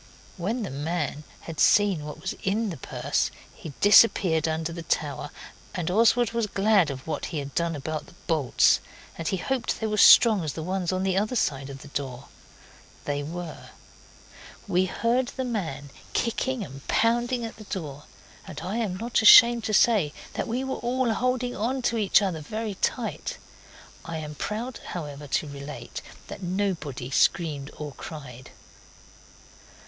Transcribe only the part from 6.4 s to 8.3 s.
glad of what he had done about the